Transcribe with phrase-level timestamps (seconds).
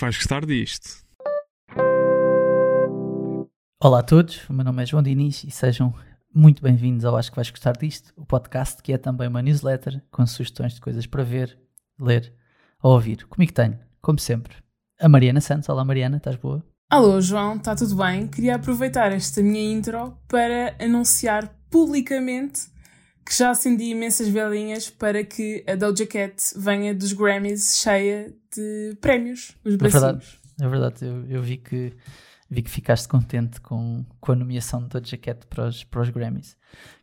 [0.00, 1.04] que vais gostar disto.
[3.82, 5.94] Olá a todos, o meu nome é João Diniz e sejam
[6.34, 10.02] muito bem-vindos ao Acho que vais gostar disto, o podcast que é também uma newsletter
[10.10, 11.58] com sugestões de coisas para ver,
[12.00, 12.32] ler
[12.82, 13.26] ou ouvir.
[13.26, 14.54] Comigo tenho, como sempre,
[14.98, 15.68] a Mariana Santos.
[15.68, 16.64] Olá Mariana, estás boa?
[16.88, 18.26] Alô João, está tudo bem?
[18.26, 22.70] Queria aproveitar esta minha intro para anunciar publicamente
[23.30, 28.96] que já acendi imensas velinhas para que a Doja Cat venha dos Grammys cheia de
[29.00, 30.02] prémios, os bracinhos.
[30.02, 31.04] É verdade, é verdade.
[31.04, 31.92] Eu, eu vi, que,
[32.50, 36.10] vi que ficaste contente com, com a nomeação de Doja Cat para os, para os
[36.10, 36.56] Grammys.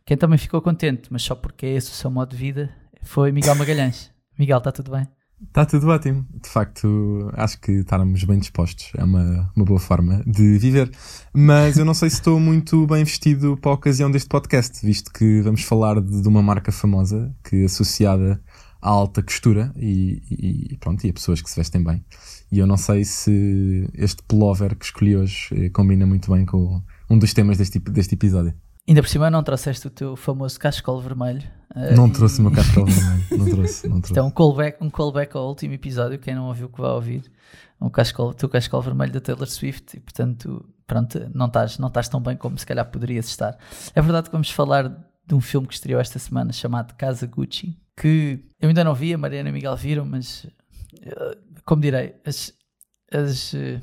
[0.04, 3.32] Quem também ficou contente, mas só porque é esse o seu modo de vida, foi
[3.32, 4.12] Miguel Magalhães.
[4.38, 5.08] Miguel, está tudo bem?
[5.46, 6.26] Está tudo ótimo.
[6.42, 8.90] De facto, acho que estávamos bem dispostos.
[8.96, 10.90] É uma, uma boa forma de viver.
[11.32, 15.12] Mas eu não sei se estou muito bem vestido para a ocasião deste podcast, visto
[15.12, 18.42] que vamos falar de, de uma marca famosa que associada
[18.80, 22.04] à alta costura e, e, pronto, e a pessoas que se vestem bem.
[22.50, 26.82] E eu não sei se este pullover que escolhi hoje eh, combina muito bem com
[27.10, 28.54] um dos temas deste, deste episódio.
[28.88, 31.42] Ainda por cima não trouxeste o teu famoso cascol vermelho.
[31.94, 33.24] Não uh, trouxe o meu cascol vermelho.
[33.36, 34.18] Não trouxe, não trouxe.
[34.18, 36.18] É um callback, um callback ao último episódio.
[36.18, 37.30] Quem não ouviu que vai ouvir.
[37.78, 39.94] Um o teu cascol vermelho da Taylor Swift.
[39.94, 43.58] E portanto, pronto, não estás, não estás tão bem como se calhar poderias estar.
[43.94, 47.78] É verdade que vamos falar de um filme que estreou esta semana chamado Casa Gucci.
[47.94, 50.46] Que eu ainda não vi, a Mariana e Miguel viram, mas
[51.02, 52.54] eh, como direi, as,
[53.12, 53.80] as eh,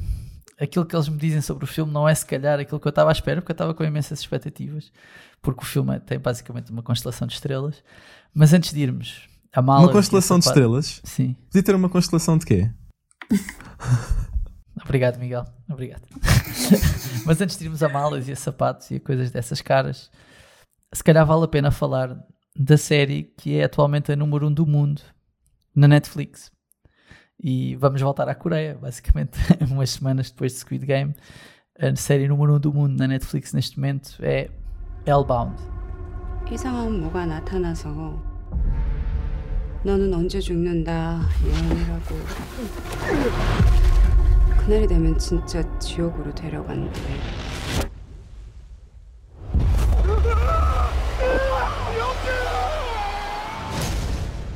[0.60, 2.90] aquilo que eles me dizem sobre o filme não é se calhar aquilo que eu
[2.90, 4.92] estava à espera, porque eu estava com imensas expectativas,
[5.42, 7.84] porque o filme tem basicamente uma constelação de estrelas.
[8.34, 9.84] Mas antes de irmos a mala.
[9.84, 11.02] Uma constelação de estrelas?
[11.04, 11.36] Sim.
[11.48, 12.72] Podia ter uma constelação de quê?
[14.84, 15.46] Obrigado, Miguel.
[15.70, 16.04] Obrigado.
[17.26, 20.12] Mas antes de irmos a malas e a sapatos e a coisas dessas caras,
[20.94, 22.18] se calhar vale a pena falar
[22.58, 25.02] da série que é atualmente a número 1 um do mundo
[25.76, 26.52] na Netflix
[27.43, 29.39] E vamos voltar à Coreia, basicamente,
[29.71, 31.15] umas semanas depois de Squid Game.
[31.79, 34.51] A série número 1 um do mundo na Netflix neste momento é
[35.07, 35.57] Hellbound.
[36.51, 38.21] 이상한 뭐가 나타나서
[39.85, 42.15] 너는 언제 죽는다 예언이라고
[44.59, 47.01] 그날이 되면 진짜 지옥으로 데려간대.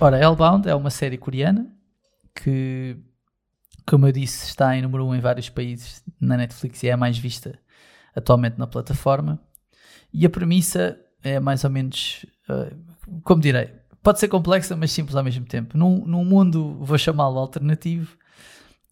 [0.00, 1.66] Ora, Hellbound é uma série coreana
[2.43, 2.97] que,
[3.85, 6.93] como eu disse, está em número 1 um em vários países na Netflix e é
[6.93, 7.59] a mais vista
[8.15, 9.39] atualmente na plataforma.
[10.13, 15.15] E a premissa é mais ou menos, uh, como direi, pode ser complexa, mas simples
[15.15, 15.77] ao mesmo tempo.
[15.77, 18.17] Num, num mundo, vou chamá-lo alternativo,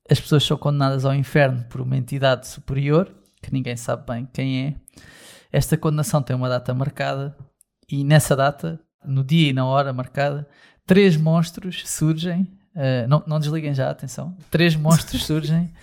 [0.10, 4.68] as pessoas são condenadas ao inferno por uma entidade superior, que ninguém sabe bem quem
[4.68, 4.76] é.
[5.52, 7.36] Esta condenação tem uma data marcada,
[7.90, 10.48] e nessa data, no dia e na hora marcada,
[10.86, 14.38] três monstros surgem Uh, não, não desliguem já, atenção.
[14.52, 15.74] Três monstros surgem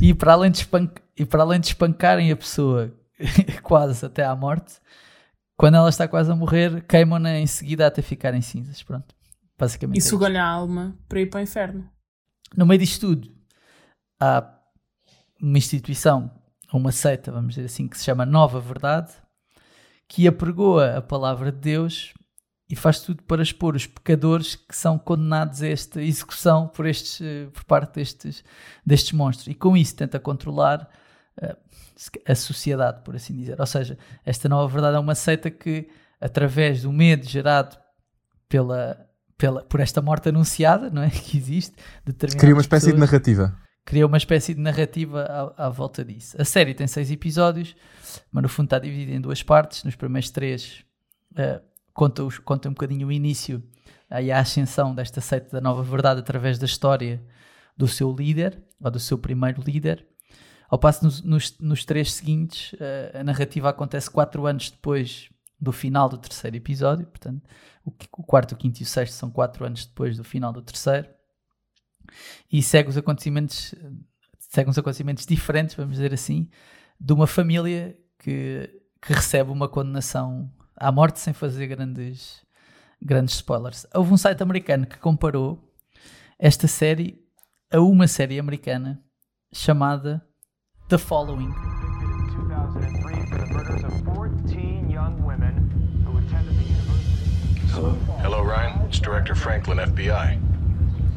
[0.00, 0.66] e, para além de
[1.14, 2.90] e para além de espancarem a pessoa
[3.62, 4.80] quase até à morte,
[5.58, 8.82] quando ela está quase a morrer, queimam-na em seguida até ficar em cinzas.
[8.82, 9.14] Pronto.
[9.58, 9.98] Basicamente.
[9.98, 11.86] E é sugam-lhe a alma para ir para o inferno.
[12.56, 13.30] No meio disto tudo,
[14.18, 14.58] há
[15.38, 16.30] uma instituição,
[16.72, 19.12] uma seita, vamos dizer assim, que se chama Nova Verdade,
[20.08, 22.14] que apregoa a palavra de Deus
[22.72, 27.20] e faz tudo para expor os pecadores que são condenados a esta execução por, estes,
[27.20, 28.42] eh, por parte destes,
[28.84, 29.48] destes monstros.
[29.48, 30.88] E com isso tenta controlar
[31.42, 31.54] uh,
[32.26, 33.60] a sociedade, por assim dizer.
[33.60, 35.86] Ou seja, esta nova verdade é uma seita que,
[36.18, 37.76] através do medo gerado
[38.48, 39.06] pela,
[39.36, 41.10] pela, por esta morte anunciada, não é?
[41.12, 41.76] Que existe,
[42.38, 43.54] cria uma espécie pessoas, de narrativa.
[43.84, 46.40] Cria uma espécie de narrativa à, à, volta disso.
[46.40, 47.76] A série tem seis episódios,
[48.32, 49.84] mas no fundo está dividida em duas partes.
[49.84, 50.82] Nos primeiros três.
[51.32, 53.62] Uh, conta, os, conta um bocadinho o início
[54.20, 57.24] e a ascensão desta seita da nova verdade através da história
[57.76, 60.06] do seu líder, ou do seu primeiro líder.
[60.68, 62.74] Ao passo nos, nos, nos três seguintes,
[63.14, 65.30] a, a narrativa acontece quatro anos depois
[65.60, 67.42] do final do terceiro episódio, portanto,
[67.84, 70.60] o, o, quarto, o quinto e o sexto são quatro anos depois do final do
[70.60, 71.08] terceiro,
[72.50, 73.74] e segue os acontecimentos,
[74.38, 76.48] segue uns acontecimentos diferentes, vamos dizer assim,
[77.00, 78.68] de uma família que,
[79.00, 80.50] que recebe uma condenação
[80.82, 82.42] à morte sem fazer grandes,
[83.00, 83.86] grandes spoilers.
[83.94, 85.58] Houve um site americano que comparou
[86.38, 87.22] esta série
[87.70, 89.00] a uma série americana
[89.52, 90.20] chamada
[90.88, 91.52] The Following.
[97.70, 97.92] Hello.
[98.18, 98.84] Hello, Ryan.
[98.86, 100.38] It's Director Franklin, FBI.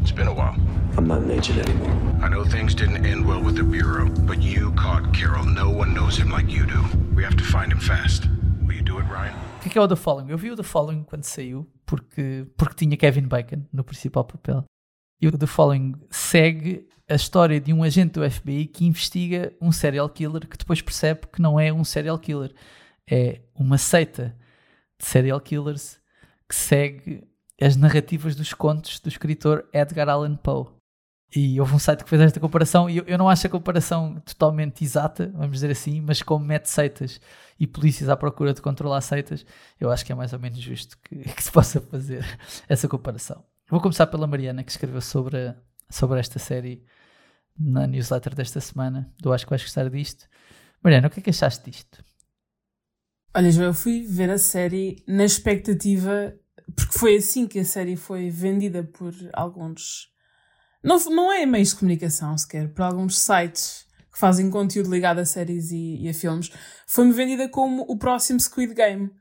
[0.01, 0.55] It's been a while.
[0.95, 2.23] I'm not an agent anymore.
[2.23, 5.43] I know things didn't end well with the Bureau, but you caught Carol.
[5.43, 6.85] No one knows him like you do.
[7.15, 8.27] We have to find him fast.
[8.63, 9.44] Will you do it, Ryan?
[9.65, 10.29] Que é, que é o The Following?
[10.29, 14.63] Eu vi o The Following quando saiu, porque, porque tinha Kevin Bacon no principal papel.
[15.19, 19.71] E o The Following segue a história de um agente do FBI que investiga um
[19.71, 22.53] serial killer que depois percebe que não é um serial killer.
[23.09, 24.35] É uma seita
[24.99, 25.99] de serial killers
[26.47, 27.27] que segue
[27.59, 30.74] as narrativas dos contos do escritor Edgar Allan Poe.
[31.33, 34.21] E houve um site que fez esta comparação, e eu, eu não acho a comparação
[34.25, 37.19] totalmente exata, vamos dizer assim, mas como mete seitas
[37.59, 39.45] e polícias à procura de controlar seitas,
[39.79, 42.23] eu acho que é mais ou menos justo que, que se possa fazer
[42.69, 43.43] essa comparação.
[43.69, 45.53] Vou começar pela Mariana, que escreveu sobre,
[45.89, 46.85] sobre esta série
[47.57, 49.11] na newsletter desta semana.
[49.23, 50.27] Eu acho que vais gostar disto.
[50.83, 52.03] Mariana, o que é que achaste disto?
[53.33, 56.33] Olha, João, eu fui ver a série na expectativa,
[56.75, 60.13] porque foi assim que a série foi vendida por alguns.
[60.85, 65.25] Não, não é meios de comunicação sequer, por alguns sites que fazem conteúdo ligado a
[65.25, 66.51] séries e, e a filmes.
[66.85, 69.11] Foi-me vendida como o próximo Squid Game.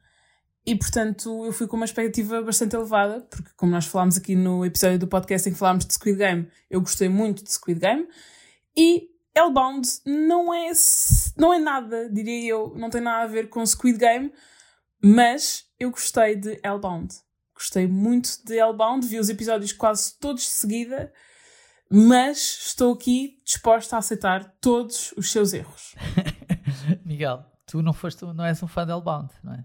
[0.67, 4.65] E portanto eu fui com uma expectativa bastante elevada, porque como nós falámos aqui no
[4.65, 8.07] episódio do podcast em que falámos de Squid Game, eu gostei muito de Squid Game.
[8.77, 10.71] E Hellbound não é,
[11.37, 14.33] não é nada, diria eu, não tem nada a ver com Squid Game,
[15.03, 17.15] mas eu gostei de Hellbound.
[17.55, 21.13] Gostei muito de Hellbound, vi os episódios quase todos de seguida,
[21.91, 25.95] mas estou aqui disposta a aceitar todos os seus erros.
[27.05, 29.65] Miguel, tu não, foste, não és um fã de Hellbound, não é?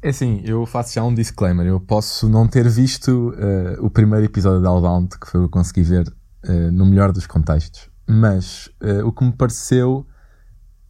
[0.00, 1.66] É assim, eu faço já um disclaimer.
[1.66, 5.46] Eu posso não ter visto uh, o primeiro episódio de Hellbound, que foi o que
[5.46, 7.90] eu consegui ver uh, no melhor dos contextos.
[8.06, 10.06] Mas uh, o que me pareceu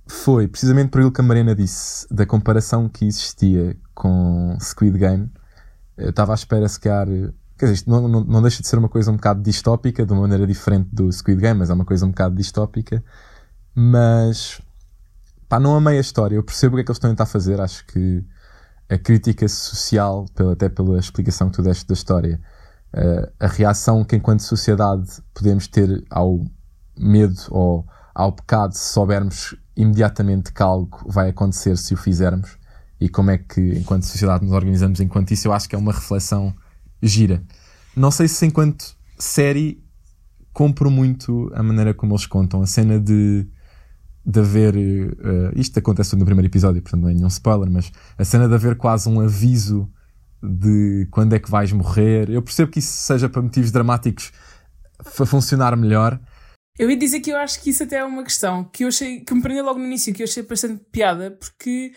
[0.06, 5.31] foi, precisamente por aquilo que a Mariana disse, da comparação que existia com Squid Game.
[5.96, 7.08] Eu estava à espera, se calhar.
[7.58, 10.12] Quer dizer, isto não, não, não, deixa de ser uma coisa um bocado distópica, de
[10.12, 13.02] uma maneira diferente do Squid Game, mas é uma coisa um bocado distópica.
[13.75, 14.60] Mas.
[15.49, 16.37] Pá, não amei a história.
[16.37, 17.60] Eu percebo o que é que eles estão a tentar fazer.
[17.60, 18.25] Acho que
[18.88, 22.40] a crítica social, até pela explicação que tu deste da história,
[22.94, 26.44] uh, a reação que enquanto sociedade podemos ter ao
[26.96, 32.58] medo ou ao pecado se soubermos imediatamente que algo vai acontecer se o fizermos
[33.00, 35.93] e como é que, enquanto sociedade, nos organizamos enquanto isso, eu acho que é uma
[35.93, 36.54] reflexão
[37.02, 37.42] gira.
[37.96, 39.82] Não sei se, enquanto série,
[40.52, 42.62] compro muito a maneira como eles contam.
[42.62, 43.46] A cena de,
[44.24, 44.74] de haver.
[44.76, 48.54] Uh, isto acontece no primeiro episódio, portanto não é nenhum spoiler, mas a cena de
[48.54, 49.90] haver quase um aviso
[50.42, 52.30] de quando é que vais morrer.
[52.30, 54.32] Eu percebo que isso seja para motivos dramáticos
[55.16, 56.20] para funcionar melhor,
[56.78, 59.20] eu ia dizer que eu acho que isso até é uma questão que eu achei,
[59.20, 61.92] que me prendeu logo no início, que eu achei bastante piada, porque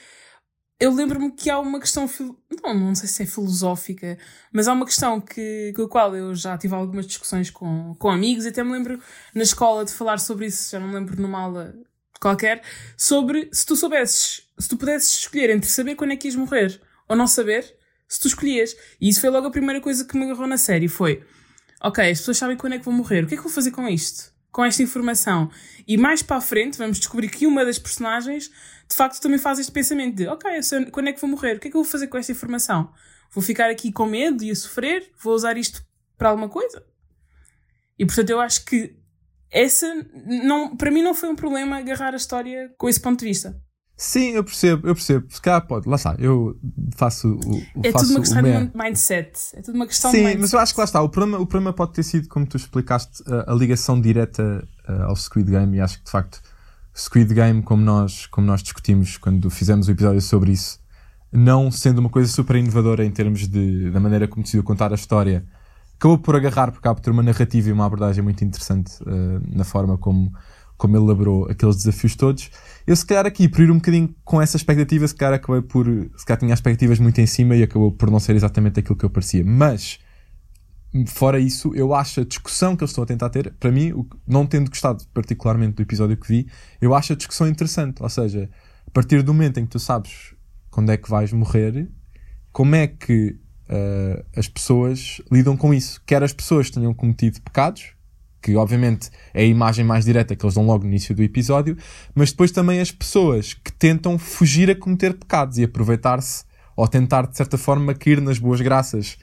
[0.82, 2.10] eu lembro-me que há uma questão,
[2.64, 4.18] não, não sei se é filosófica,
[4.52, 8.10] mas há uma questão que, com a qual eu já tive algumas discussões com, com
[8.10, 9.00] amigos, até me lembro
[9.36, 11.76] na escola de falar sobre isso, já não me lembro numa aula
[12.20, 12.64] qualquer,
[12.98, 16.82] sobre se tu soubesses, se tu pudesses escolher entre saber quando é que ias morrer
[17.08, 18.76] ou não saber, se tu escolhias.
[19.00, 21.24] E isso foi logo a primeira coisa que me agarrou na série, foi,
[21.84, 23.70] ok, as pessoas sabem quando é que vou morrer, o que é que vou fazer
[23.70, 24.34] com isto?
[24.52, 25.50] Com esta informação.
[25.88, 28.52] E mais para a frente vamos descobrir que uma das personagens
[28.90, 30.52] de facto também faz este pensamento de ok,
[30.92, 31.56] quando é que vou morrer?
[31.56, 32.92] O que é que eu vou fazer com esta informação?
[33.32, 35.10] Vou ficar aqui com medo e a sofrer?
[35.18, 35.86] Vou usar isto
[36.18, 36.86] para alguma coisa?
[37.98, 38.96] E portanto eu acho que
[39.50, 39.94] essa
[40.26, 43.62] não, para mim não foi um problema agarrar a história com esse ponto de vista.
[44.04, 45.28] Sim, eu percebo, eu percebo.
[45.30, 46.58] Se calhar pode, lá está, eu
[46.96, 47.86] faço o.
[47.86, 49.40] É faço tudo uma questão de mindset.
[49.54, 50.42] É tudo uma questão Sim, de mindset.
[50.42, 51.02] mas eu acho que lá está.
[51.04, 55.04] O problema, o problema pode ter sido, como tu explicaste, a, a ligação direta uh,
[55.04, 55.78] ao Squid Game.
[55.78, 56.42] E acho que de facto,
[56.98, 60.80] Squid Game, como nós, como nós discutimos quando fizemos o episódio sobre isso,
[61.32, 64.96] não sendo uma coisa super inovadora em termos de, da maneira como decidiu contar a
[64.96, 65.46] história,
[65.96, 69.56] acabou por agarrar, porque acaba por ter uma narrativa e uma abordagem muito interessante uh,
[69.56, 70.34] na forma como
[70.82, 72.50] como ele elaborou aqueles desafios todos.
[72.88, 75.86] Eu, se calhar, aqui, por ir um bocadinho com essa expectativa, se calhar acabei por.
[76.18, 79.06] Se calhar tinha expectativas muito em cima e acabou por não ser exatamente aquilo que
[79.06, 79.46] eu parecia.
[79.46, 80.00] Mas,
[81.06, 83.94] fora isso, eu acho a discussão que eles estão a tentar ter, para mim,
[84.28, 86.48] não tendo gostado particularmente do episódio que vi,
[86.82, 88.02] eu acho a discussão interessante.
[88.02, 88.50] Ou seja,
[88.88, 90.34] a partir do momento em que tu sabes
[90.72, 91.92] quando é que vais morrer,
[92.52, 93.38] como é que
[93.70, 96.02] uh, as pessoas lidam com isso?
[96.08, 97.94] Quer as pessoas tenham cometido pecados,
[98.42, 101.78] que obviamente é a imagem mais direta que eles dão logo no início do episódio,
[102.16, 106.44] mas depois também as pessoas que tentam fugir a cometer pecados e aproveitar-se
[106.76, 109.18] ou tentar de certa forma cair nas boas graças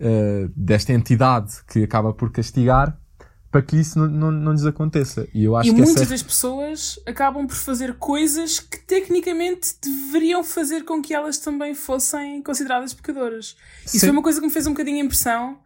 [0.00, 2.96] uh, desta entidade que acaba por castigar
[3.50, 5.26] para que isso não, não, não lhes aconteça.
[5.34, 6.10] E, eu acho e que muitas essa...
[6.10, 12.42] das pessoas acabam por fazer coisas que tecnicamente deveriam fazer com que elas também fossem
[12.42, 13.56] consideradas pecadoras.
[13.84, 14.06] Isso Sim.
[14.06, 15.58] foi uma coisa que me fez um bocadinho impressão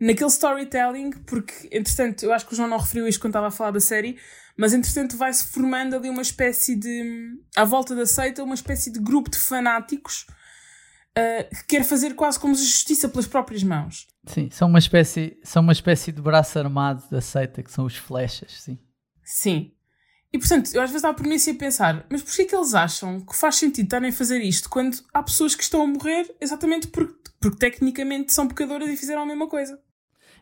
[0.00, 3.50] naquele storytelling, porque, entretanto, eu acho que o João não referiu isto quando estava a
[3.50, 4.18] falar da série,
[4.56, 7.38] mas entretanto vai-se formando ali uma espécie de.
[7.54, 10.26] à volta da seita, uma espécie de grupo de fanáticos
[11.16, 14.08] uh, que quer fazer quase como justiça pelas próprias mãos.
[14.26, 17.96] Sim, são uma espécie, são uma espécie de braço armado da seita, que são os
[17.96, 18.78] flechas, sim.
[19.22, 19.72] Sim.
[20.32, 22.74] E portanto, eu às vezes dá por mim assim a pensar, mas porquê que eles
[22.74, 26.34] acham que faz sentido estarem a fazer isto quando há pessoas que estão a morrer
[26.40, 29.80] exatamente porque, porque tecnicamente são pecadoras e fizeram a mesma coisa?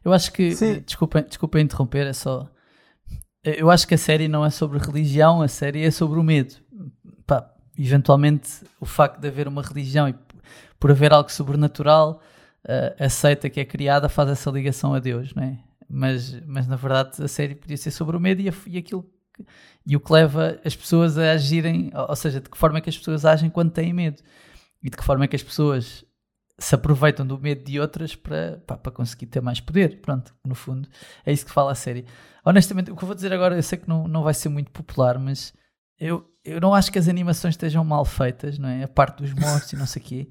[0.07, 0.51] Eu acho que,
[0.87, 2.49] desculpem, desculpem interromper, é só.
[3.43, 6.55] Eu acho que a série não é sobre religião, a série é sobre o medo.
[7.27, 8.49] Pá, eventualmente,
[8.81, 10.15] o facto de haver uma religião e
[10.79, 12.23] por haver algo sobrenatural,
[12.65, 15.59] uh, aceita que é criada, faz essa ligação a Deus, não é?
[15.91, 19.05] Mas, mas na verdade a série podia ser sobre o medo e, a, e aquilo
[19.85, 22.91] e o que leva as pessoas a agirem, ou seja, de que forma é que
[22.91, 24.23] as pessoas agem quando têm medo
[24.81, 26.05] e de que forma é que as pessoas
[26.59, 30.01] se aproveitam do medo de outras para, pá, para conseguir ter mais poder.
[30.01, 30.89] Pronto, no fundo,
[31.25, 32.07] é isso que fala a série.
[32.45, 34.71] Honestamente, o que eu vou dizer agora, eu sei que não, não vai ser muito
[34.71, 35.53] popular, mas
[35.99, 38.85] eu, eu não acho que as animações estejam mal feitas, não é?
[38.85, 40.29] A parte dos monstros e não sei o quê.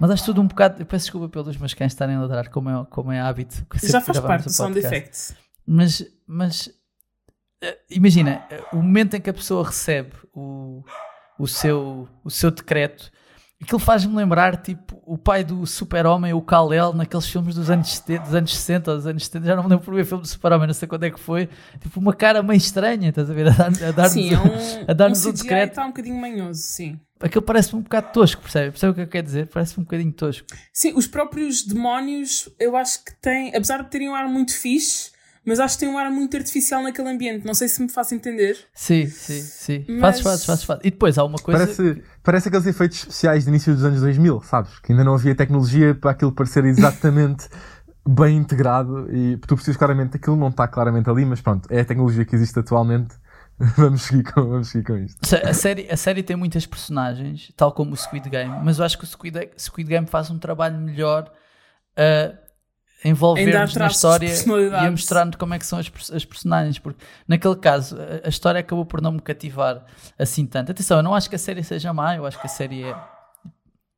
[0.00, 0.80] Mas acho tudo um bocado.
[0.80, 3.66] Eu peço desculpa pelos meus cães estarem a ladrar, como é, como é hábito.
[3.82, 5.34] Já faz parte do sound effect.
[5.66, 6.70] Mas, mas
[7.60, 10.82] eh, imagina, eh, o momento em que a pessoa recebe o,
[11.38, 13.10] o, seu, o seu decreto
[13.60, 18.22] Aquilo faz-me lembrar, tipo, o pai do Super-Homem, o Kal-El, naqueles filmes dos anos, 70,
[18.22, 20.28] dos anos 60 ou dos anos 70, já não me lembro por ver filme do
[20.28, 21.48] Super-Homem, não sei quando é que foi,
[21.80, 23.48] tipo, uma cara meio estranha, estás a ver?
[23.48, 25.70] A dar-nos a dar sim, é um, a dar um, um decreto.
[25.70, 27.00] está um bocadinho manhoso, sim.
[27.20, 28.70] Aquilo parece-me um bocado tosco, percebe?
[28.70, 29.48] Percebe o que eu quero dizer?
[29.48, 30.46] Parece-me um bocadinho tosco.
[30.72, 35.10] Sim, os próprios demónios, eu acho que têm, apesar de terem um ar muito fixe,
[35.44, 37.46] mas acho que tem um ar muito artificial naquele ambiente.
[37.46, 38.56] Não sei se me faço entender.
[38.74, 39.84] Sim, sim, sim.
[39.88, 40.20] Mas...
[40.20, 41.60] Fazes, fazes, fazes, E depois há uma coisa.
[41.60, 44.78] Parece, parece aqueles efeitos especiais de início dos anos 2000, sabes?
[44.80, 47.48] Que ainda não havia tecnologia para aquilo parecer exatamente
[48.08, 51.84] bem integrado e tu precisas claramente, aquilo não está claramente ali, mas pronto, é a
[51.84, 53.14] tecnologia que existe atualmente.
[53.76, 55.18] vamos, seguir com, vamos seguir com isto.
[55.44, 58.96] A série, a série tem muitas personagens, tal como o Squid Game, mas eu acho
[58.96, 61.30] que o Squid, Squid Game faz um trabalho melhor.
[61.98, 62.47] Uh,
[63.04, 67.56] envolver-nos na história e a mostrar-nos como é que são as, as, personagens, porque naquele
[67.56, 69.84] caso a, a, história acabou por não me cativar
[70.18, 70.72] assim tanto.
[70.72, 72.96] Atenção, eu não acho que a série seja má, eu acho que a série é,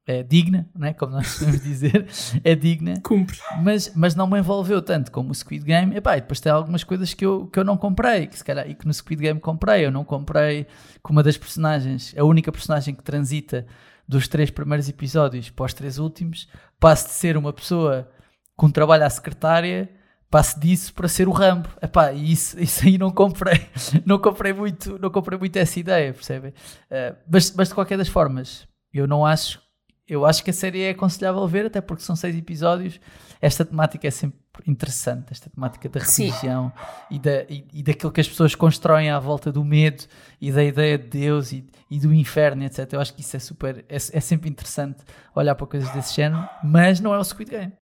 [0.06, 0.92] é digna, né?
[0.92, 2.06] como nós podemos dizer,
[2.44, 3.38] é digna, Cumpre.
[3.62, 5.96] Mas, mas não me envolveu tanto como o Squid Game.
[5.96, 8.68] Epá, e depois tem algumas coisas que eu, que eu não comprei, que se calhar,
[8.68, 9.86] e que no Squid Game comprei.
[9.86, 13.66] Eu não comprei que uma das personagens, a única personagem que transita
[14.06, 18.10] dos três primeiros episódios para os três últimos, passe de ser uma pessoa
[18.60, 19.88] com trabalho à secretária,
[20.28, 21.70] passe disso para ser o Rambo.
[21.80, 23.66] Epá, e isso, isso aí não comprei,
[24.04, 26.50] não comprei muito, não comprei muito essa ideia, percebem?
[26.50, 29.62] Uh, mas, mas de qualquer das formas, eu não acho,
[30.06, 33.00] eu acho que a série é aconselhável ver, até porque são seis episódios.
[33.40, 36.70] Esta temática é sempre interessante, esta temática da religião
[37.10, 40.04] e, da, e, e, daquilo que as pessoas constroem à volta do medo
[40.38, 42.92] e da ideia de Deus e, e do inferno, etc.
[42.92, 45.02] Eu acho que isso é super, é, é sempre interessante
[45.34, 47.79] olhar para coisas desse género, mas não é o Squid Game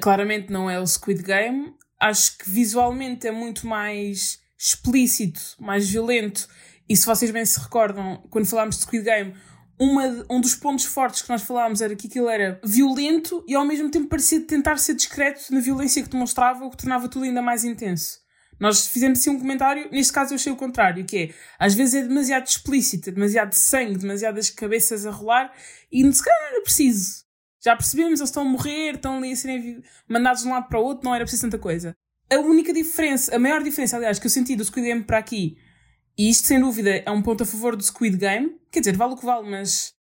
[0.00, 1.74] claramente não é o Squid Game.
[1.98, 6.48] Acho que visualmente é muito mais explícito, mais violento.
[6.88, 9.34] E se vocês bem se recordam, quando falámos de Squid Game,
[9.78, 13.64] uma, um dos pontos fortes que nós falámos era que aquilo era violento e ao
[13.64, 17.42] mesmo tempo parecia tentar ser discreto na violência que demonstrava, o que tornava tudo ainda
[17.42, 18.20] mais intenso.
[18.60, 21.94] Nós fizemos assim um comentário, neste caso eu achei o contrário, que é, às vezes
[21.94, 25.52] é demasiado explícito, é demasiado sangue, demasiadas cabeças a rolar,
[25.90, 27.24] e se calhar não era preciso.
[27.64, 30.80] Já percebemos, eles estão a morrer, estão ali a serem mandados de um lado para
[30.80, 31.96] o outro, não era preciso tanta coisa.
[32.30, 35.56] A única diferença, a maior diferença, aliás, que eu senti do Squid Game para aqui,
[36.18, 39.14] e isto sem dúvida é um ponto a favor do Squid Game, quer dizer, vale
[39.14, 39.94] o que vale, mas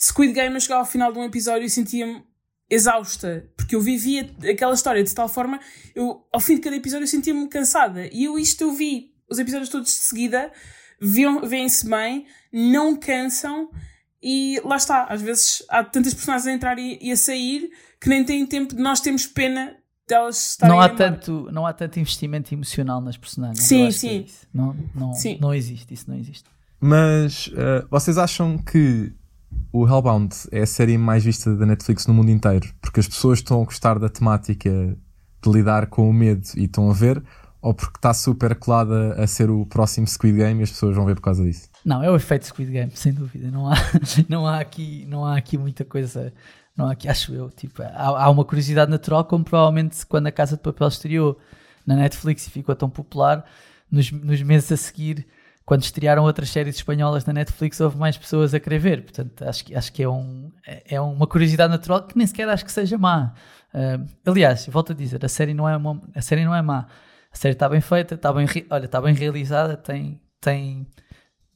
[0.00, 2.24] Squid Game eu chegava ao final de um episódio e sentia-me
[2.68, 5.60] exausta, porque eu vivia aquela história de tal forma,
[5.94, 9.38] eu ao fim de cada episódio eu sentia-me cansada, e eu isto eu vi os
[9.38, 10.50] episódios todos de seguida,
[11.00, 13.70] vêm-se bem, não cansam,
[14.26, 17.68] e lá está, às vezes há tantas personagens a entrar e, e a sair
[18.00, 19.76] que nem têm tempo de nós termos pena
[20.08, 23.62] delas estarem não há tanto Não há tanto investimento emocional nas personagens.
[23.62, 24.20] Sim, sim.
[24.26, 25.36] É não, não, sim.
[25.38, 26.44] não existe, isso não existe.
[26.80, 29.12] Mas uh, vocês acham que
[29.70, 32.72] o Hellbound é a série mais vista da Netflix no mundo inteiro?
[32.80, 34.70] Porque as pessoas estão a gostar da temática
[35.42, 37.22] de lidar com o medo e estão a ver?
[37.60, 41.04] Ou porque está super colada a ser o próximo Squid Game e as pessoas vão
[41.04, 41.73] ver por causa disso?
[41.84, 43.50] Não, é o efeito Squid Game, sem dúvida.
[43.50, 43.74] Não há,
[44.28, 46.32] não há, aqui, não há aqui muita coisa.
[46.76, 47.50] Não há aqui, acho eu.
[47.50, 51.38] Tipo, há, há uma curiosidade natural, como provavelmente quando a Casa de Papel estreou
[51.86, 53.44] na Netflix e ficou tão popular,
[53.90, 55.26] nos, nos meses a seguir,
[55.64, 59.02] quando estrearam outras séries espanholas na Netflix, houve mais pessoas a querer ver.
[59.02, 62.64] Portanto, acho que, acho que é, um, é uma curiosidade natural que nem sequer acho
[62.64, 63.34] que seja má.
[63.74, 66.86] Uh, aliás, volto a dizer, a série não é, uma, a série não é má.
[67.32, 70.86] A série está bem feita, está bem, olha, está bem realizada, tem, tem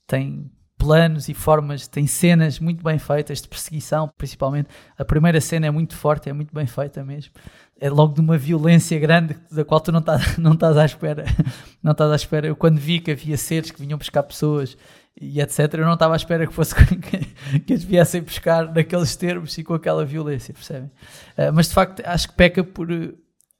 [0.08, 4.68] tem planos e formas, tem cenas muito bem feitas de perseguição, principalmente.
[4.96, 7.32] A primeira cena é muito forte, é muito bem feita mesmo.
[7.78, 11.24] É logo de uma violência grande da qual tu não estás, não estás à espera.
[11.80, 12.46] Não estás à espera.
[12.48, 14.76] Eu quando vi que havia seres que vinham buscar pessoas
[15.20, 19.14] e etc, eu não estava à espera que fosse que, que as viessem buscar naqueles
[19.14, 20.90] termos e com aquela violência, percebem?
[21.36, 22.88] Uh, mas de facto acho que peca por,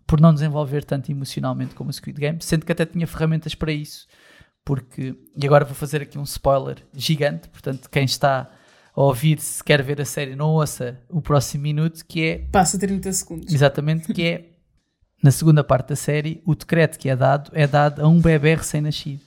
[0.05, 3.73] por não desenvolver tanto emocionalmente como o Squid Game, sendo que até tinha ferramentas para
[3.73, 4.09] isso
[4.69, 8.51] porque, e agora vou fazer aqui um spoiler gigante, portanto, quem está
[8.95, 12.39] a ouvir, se quer ver a série, não ouça o próximo minuto, que é.
[12.53, 13.55] Passa 30 segundos.
[13.55, 14.45] Exatamente, que é
[15.23, 18.57] na segunda parte da série, o decreto que é dado é dado a um bebê
[18.57, 19.23] recém-nascido.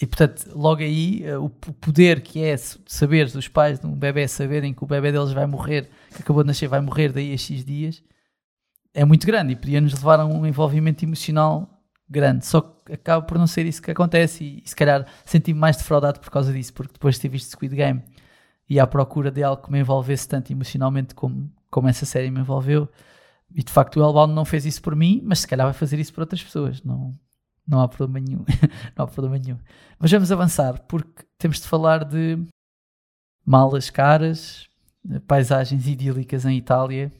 [0.00, 4.28] E portanto, logo aí, eh, o poder que é saber dos pais de um bebê
[4.28, 7.36] saberem que o bebê deles vai morrer, que acabou de nascer, vai morrer daí a
[7.36, 8.00] X dias,
[8.94, 11.77] é muito grande e podia nos levar a um envolvimento emocional
[12.08, 12.46] grande.
[12.46, 16.20] Só que acaba por não ser isso que acontece e, se calhar senti-me mais defraudado
[16.20, 18.02] por causa disso, porque depois de ter visto Squid Game
[18.68, 22.40] e à procura de algo que me envolvesse tanto emocionalmente como, como essa série me
[22.40, 22.88] envolveu,
[23.54, 25.98] e de facto o Elbound não fez isso por mim, mas se calhar vai fazer
[25.98, 26.82] isso por outras pessoas.
[26.82, 27.18] Não,
[27.66, 28.44] não há problema nenhum.
[28.96, 29.58] não há problema nenhum.
[29.98, 32.38] Mas vamos avançar, porque temos de falar de
[33.44, 34.68] malas caras,
[35.26, 37.10] paisagens idílicas em Itália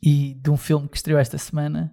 [0.00, 1.92] e de um filme que estreou esta semana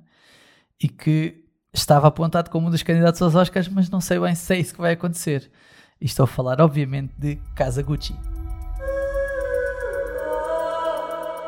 [0.79, 1.40] e que
[1.73, 4.73] estava apontado como um dos candidatos aos Oscars, mas não sei bem se é isso
[4.73, 5.49] que vai acontecer.
[5.99, 8.15] E estou a falar, obviamente, de Casa Gucci.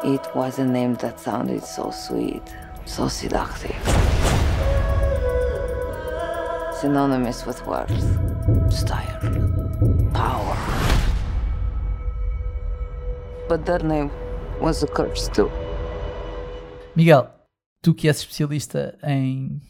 [0.03, 2.43] It was a name that sounded so sweet,
[2.85, 3.75] so seductive.
[6.79, 7.89] Synonymous with worth,
[8.69, 9.19] style,
[10.13, 10.57] power.
[13.47, 14.11] But their name
[14.59, 15.49] was a curse too.
[16.95, 17.29] Miguel,
[17.81, 19.61] tu que és especialista em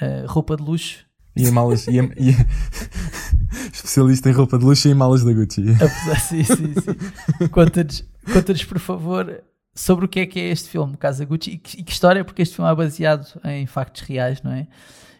[0.00, 1.04] uh, roupa de luxo.
[1.36, 1.86] E em malas.
[1.86, 2.36] e, e,
[3.72, 5.64] especialista em roupa de luxo e em malas da Gucci.
[5.74, 7.48] Apesar, sim, sim, sim.
[7.48, 9.42] Conta-nos, conta por favor,
[9.74, 12.24] sobre o que é que é este filme, Casa Gucci, e que, e que história,
[12.24, 14.66] porque este filme é baseado em factos reais, não é?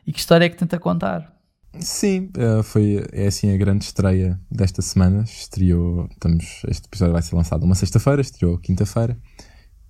[0.06, 1.32] E que história é que tenta contar?
[1.78, 5.22] Sim, uh, foi é assim a grande estreia desta semana.
[5.22, 9.16] Estreou, estamos, este episódio vai ser lançado uma sexta-feira, estreou quinta-feira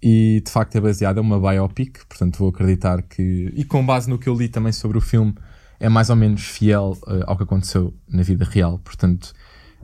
[0.03, 4.09] e de facto é baseada, é uma biopic, portanto vou acreditar que, e com base
[4.09, 5.35] no que eu li também sobre o filme,
[5.79, 9.33] é mais ou menos fiel uh, ao que aconteceu na vida real, portanto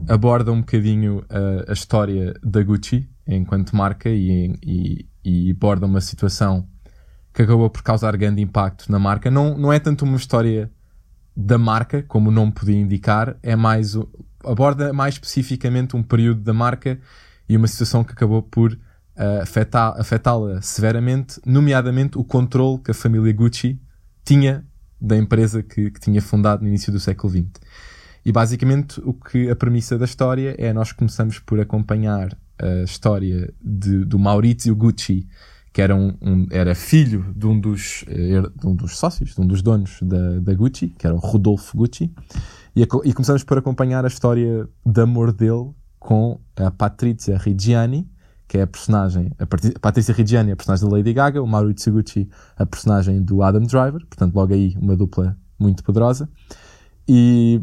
[0.07, 6.01] aborda um bocadinho uh, a história da Gucci enquanto marca e, e, e, aborda uma
[6.01, 6.67] situação
[7.33, 9.29] que acabou por causar grande impacto na marca.
[9.29, 10.71] Não, não é tanto uma história
[11.35, 13.95] da marca, como o nome podia indicar, é mais
[14.43, 16.99] aborda mais especificamente um período da marca
[17.49, 18.77] e uma situação que acabou por
[19.99, 23.79] afetá-la severamente, nomeadamente o controle que a família Gucci
[24.23, 24.65] tinha
[24.99, 27.45] da empresa que, que, tinha fundado no início do século XX.
[28.25, 33.53] E basicamente o que a premissa da história é nós começamos por acompanhar a história
[33.61, 35.27] de, do Maurizio Gucci,
[35.71, 39.41] que era, um, um, era filho de um, dos, eh, de um dos sócios, de
[39.41, 42.11] um dos donos da, da Gucci, que era o Rodolfo Gucci,
[42.75, 48.09] e, a, e começamos por acompanhar a história de amor dele com a Patrizia Reggiani,
[48.47, 49.45] que é a personagem, a
[49.79, 54.05] Patrícia Reggiani, a personagem da Lady Gaga, o Maurizio Gucci, a personagem do Adam Driver,
[54.05, 56.29] portanto, logo aí uma dupla muito poderosa.
[57.07, 57.61] E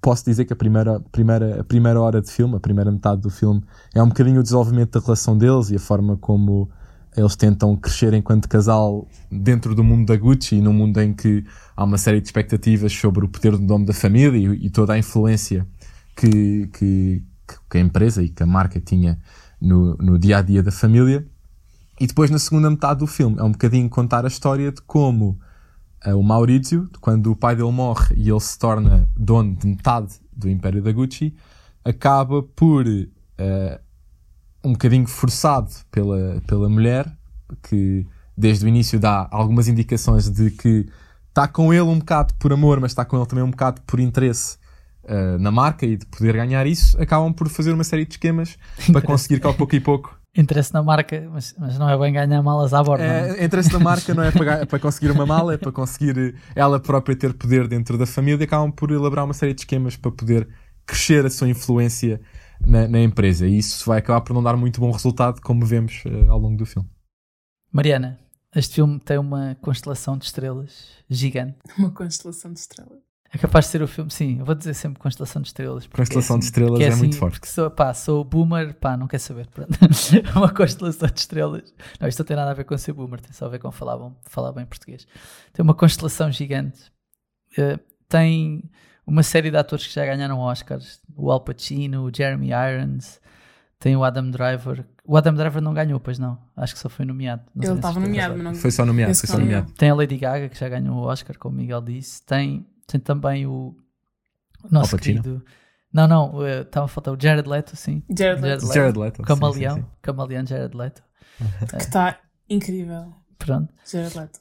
[0.00, 3.30] posso dizer que a primeira, primeira, a primeira hora de filme, a primeira metade do
[3.30, 3.62] filme,
[3.94, 6.70] é um bocadinho o desenvolvimento da relação deles e a forma como
[7.16, 11.44] eles tentam crescer enquanto casal dentro do mundo da Gucci e num mundo em que
[11.76, 14.92] há uma série de expectativas sobre o poder do nome da família e, e toda
[14.92, 15.66] a influência
[16.14, 17.22] que, que,
[17.68, 19.18] que a empresa e que a marca tinha
[19.60, 21.26] no, no dia a dia da família.
[22.00, 25.38] E depois, na segunda metade do filme, é um bocadinho contar a história de como
[26.06, 30.14] uh, o Maurizio, quando o pai dele morre e ele se torna dono de metade
[30.32, 31.34] do Império da Gucci,
[31.84, 33.80] acaba por, uh,
[34.64, 37.12] um bocadinho forçado pela, pela mulher,
[37.62, 40.88] que desde o início dá algumas indicações de que
[41.28, 44.00] está com ele um bocado por amor, mas está com ele também um bocado por
[44.00, 44.59] interesse
[45.04, 48.56] uh, na marca e de poder ganhar isso, acabam por fazer uma série de esquemas
[48.92, 50.18] para conseguir que ao pouco e pouco.
[50.36, 53.04] Interesse na marca, mas, mas não é bem ganhar malas à borda.
[53.04, 56.78] É, interesse na marca não é para, para conseguir uma mala, é para conseguir ela
[56.78, 60.12] própria ter poder dentro da família e acabam por elaborar uma série de esquemas para
[60.12, 60.48] poder
[60.86, 62.20] crescer a sua influência
[62.64, 63.46] na, na empresa.
[63.46, 66.56] E isso vai acabar por não dar muito bom resultado, como vemos uh, ao longo
[66.56, 66.88] do filme.
[67.72, 68.18] Mariana,
[68.54, 71.58] este filme tem uma constelação de estrelas gigante.
[71.78, 73.09] Uma constelação de estrelas.
[73.32, 74.40] É capaz de ser o filme, sim.
[74.40, 75.86] Eu vou dizer sempre Constelação de Estrelas.
[75.86, 77.34] Constelação é assim, de Estrelas é, é, muito forte.
[77.34, 79.48] Porque sou, pá, sou boomer, pá, não quer saber.
[80.34, 81.72] uma constelação de estrelas.
[82.00, 83.70] Não, isto não tem nada a ver com ser boomer, tem só a ver com
[83.70, 85.06] falar, bom, falar bem português.
[85.52, 86.90] Tem uma constelação gigante.
[87.56, 88.68] Uh, tem
[89.06, 91.00] uma série de atores que já ganharam Oscars.
[91.14, 93.20] O Al Pacino, o Jeremy Irons,
[93.78, 94.84] tem o Adam Driver.
[95.04, 96.36] O Adam Driver não ganhou, pois não.
[96.56, 97.42] Acho que só foi nomeado.
[97.54, 98.54] Não Ele estava nomeado, mas não.
[98.54, 99.72] Foi só nomeado, foi só nomeado.
[99.72, 102.22] Tem a Lady Gaga, que já ganhou o Oscar, como o Miguel disse.
[102.26, 103.76] Tem, tem também o,
[104.70, 105.44] nosso querido.
[105.92, 108.02] Não, não, eh, estava a faltar o Jared Leto, sim.
[108.16, 108.74] Jared Leto, Leto.
[108.74, 109.16] Jared Leto.
[109.16, 109.74] sim, Camaleão.
[109.76, 109.88] sim, sim.
[110.00, 111.02] Camaleão Jared Leto.
[111.68, 113.12] que está incrível.
[113.38, 113.72] Pronto.
[113.84, 114.40] Jared Leto.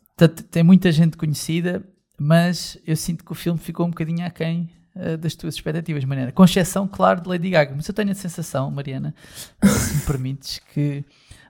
[0.52, 1.84] Tem muita gente conhecida,
[2.20, 6.32] mas eu sinto que o filme ficou um bocadinho aquém eh, das tuas expectativas, Mariana.
[6.32, 7.74] Com exceção, claro, de Lady Gaga.
[7.76, 9.16] Mas eu tenho a sensação, Mariana,
[9.64, 11.04] se me permites, que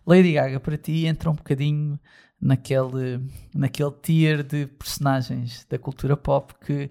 [0.05, 1.99] Lady Gaga para ti entra um bocadinho
[2.41, 3.21] naquele,
[3.53, 6.89] naquele tier de personagens da cultura pop que,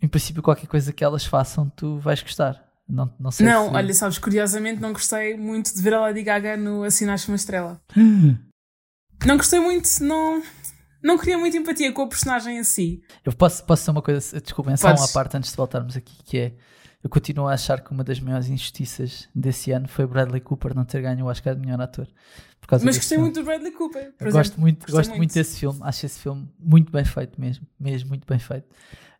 [0.00, 2.64] em princípio, qualquer coisa que elas façam, tu vais gostar.
[2.88, 3.74] Não, não sei Não, se...
[3.74, 7.80] olha, sabes, curiosamente não gostei muito de ver a Lady Gaga no Assinaste uma Estrela.
[9.26, 10.40] Não gostei muito, não.
[11.02, 13.02] Não queria muita empatia com a personagem em si.
[13.24, 16.38] Eu posso, posso dizer uma coisa, desculpem, só uma parte antes de voltarmos aqui, que
[16.38, 16.54] é
[17.02, 20.84] eu continuo a achar que uma das maiores injustiças desse ano foi Bradley Cooper não
[20.84, 22.08] ter ganho o Oscar de melhor ator.
[22.68, 23.30] Por causa Mas gostei filme.
[23.30, 24.12] muito do Bradley Cooper.
[24.20, 24.60] Gosto exemplo.
[24.60, 28.26] muito, Gostei gosto muito desse filme, acho esse filme muito bem feito mesmo, mesmo muito
[28.28, 28.66] bem feito.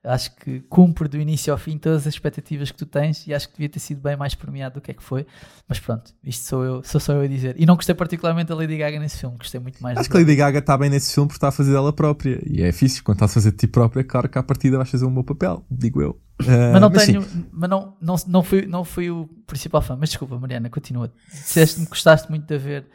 [0.05, 3.49] Acho que cumpre do início ao fim todas as expectativas que tu tens e acho
[3.49, 5.27] que devia ter sido bem mais premiado do que é que foi.
[5.67, 7.57] Mas pronto, isto sou eu, sou só eu a dizer.
[7.59, 10.17] E não gostei particularmente da Lady Gaga nesse filme, gostei muito mais Acho do que
[10.19, 12.39] a Lady Gaga está bem nesse filme porque está a fazer dela própria.
[12.47, 14.91] E é fixe, quando estás a fazer de ti própria, claro que à partida vais
[14.91, 16.21] fazer um bom papel, digo eu.
[16.43, 17.07] Ah, Mas não sim.
[17.07, 19.97] tenho, mas não, não, não, fui, não fui o principal fã.
[19.99, 21.11] Mas desculpa, Mariana, continua.
[21.33, 22.87] Disseste-me que gostaste muito de a ver.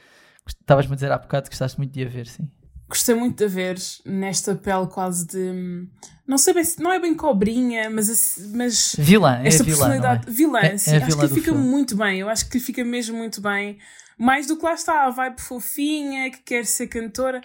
[0.47, 2.49] Estavas-me a dizer há bocado que gostaste muito de a ver, sim.
[2.89, 5.87] Gostei muito de a ver nesta pele quase de.
[6.27, 6.81] Não sei bem se.
[6.81, 8.37] Não é bem cobrinha, mas.
[8.53, 9.89] mas Vilã, é esta vilã, é?
[9.89, 10.31] personalidade.
[10.31, 10.91] Vilã, É- sim.
[10.91, 11.67] é acho vilã que fica filme.
[11.67, 12.19] muito bem.
[12.19, 13.77] Eu acho que fica mesmo muito bem.
[14.17, 17.41] Mais do que lá está, a vibe fofinha, que quer ser cantora.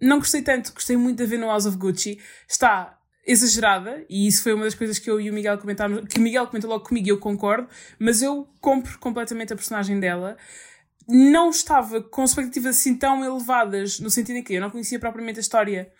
[0.00, 2.18] Não gostei tanto, gostei muito de ver no House of Gucci.
[2.48, 6.18] Está exagerada, e isso foi uma das coisas que eu e o Miguel comentámos, que
[6.18, 10.36] o Miguel comentou logo comigo e eu concordo, mas eu compro completamente a personagem dela.
[11.08, 15.38] Não estava com expectativas assim tão elevadas, no sentido em que eu não conhecia propriamente
[15.38, 15.90] a história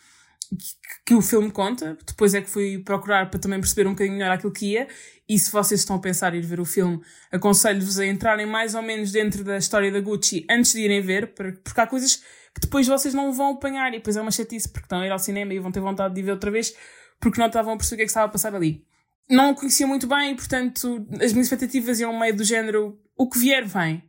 [0.50, 0.74] que,
[1.06, 1.96] que o filme conta.
[2.06, 4.88] Depois é que fui procurar para também perceber um bocadinho melhor aquilo que ia.
[5.28, 7.00] E se vocês estão a pensar em ir ver o filme,
[7.32, 11.34] aconselho-vos a entrarem mais ou menos dentro da história da Gucci antes de irem ver,
[11.34, 12.16] porque há coisas
[12.54, 15.10] que depois vocês não vão apanhar e depois é uma chatice porque estão a ir
[15.10, 16.74] ao cinema e vão ter vontade de ir ver outra vez
[17.20, 18.84] porque não estavam a perceber o que é que estava a passar ali.
[19.28, 23.28] Não o conhecia muito bem e, portanto, as minhas expectativas iam meio do género o
[23.28, 24.02] que vier vem.